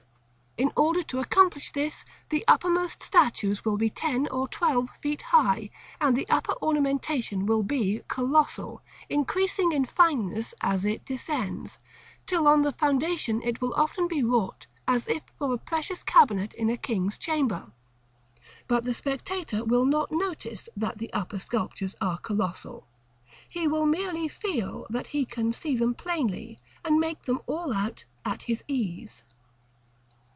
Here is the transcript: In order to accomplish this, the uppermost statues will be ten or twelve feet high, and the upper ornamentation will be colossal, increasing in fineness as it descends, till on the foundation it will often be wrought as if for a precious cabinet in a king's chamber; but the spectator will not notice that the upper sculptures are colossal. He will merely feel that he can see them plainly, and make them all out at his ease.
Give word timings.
In 0.57 0.73
order 0.75 1.01
to 1.03 1.19
accomplish 1.19 1.71
this, 1.71 2.03
the 2.29 2.43
uppermost 2.47 3.01
statues 3.01 3.63
will 3.65 3.77
be 3.77 3.89
ten 3.89 4.27
or 4.27 4.49
twelve 4.49 4.89
feet 5.01 5.21
high, 5.21 5.69
and 5.99 6.15
the 6.15 6.27
upper 6.29 6.53
ornamentation 6.61 7.45
will 7.45 7.63
be 7.63 8.01
colossal, 8.09 8.83
increasing 9.09 9.71
in 9.71 9.85
fineness 9.85 10.53
as 10.59 10.83
it 10.85 11.05
descends, 11.05 11.79
till 12.27 12.47
on 12.47 12.61
the 12.63 12.73
foundation 12.73 13.41
it 13.43 13.61
will 13.61 13.73
often 13.75 14.09
be 14.09 14.21
wrought 14.21 14.67
as 14.87 15.07
if 15.07 15.23
for 15.39 15.53
a 15.53 15.57
precious 15.57 16.03
cabinet 16.03 16.53
in 16.53 16.69
a 16.69 16.77
king's 16.77 17.17
chamber; 17.17 17.71
but 18.67 18.83
the 18.83 18.93
spectator 18.93 19.63
will 19.63 19.85
not 19.85 20.11
notice 20.11 20.67
that 20.75 20.97
the 20.97 21.11
upper 21.13 21.39
sculptures 21.39 21.95
are 22.01 22.17
colossal. 22.17 22.85
He 23.49 23.67
will 23.69 23.85
merely 23.85 24.27
feel 24.27 24.85
that 24.89 25.07
he 25.07 25.23
can 25.25 25.53
see 25.53 25.77
them 25.77 25.95
plainly, 25.95 26.59
and 26.83 26.99
make 26.99 27.23
them 27.23 27.39
all 27.47 27.73
out 27.73 28.03
at 28.25 28.43
his 28.43 28.65
ease. 28.67 29.23